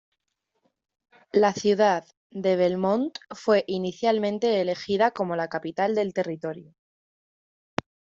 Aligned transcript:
La 1.31 1.53
ciudad 1.53 2.07
de 2.31 2.55
Belmont 2.55 3.13
fue 3.35 3.63
inicialmente 3.67 4.59
elegida 4.59 5.11
como 5.11 5.35
la 5.35 5.47
capital 5.47 5.93
del 5.93 6.11
territorio. 6.15 6.73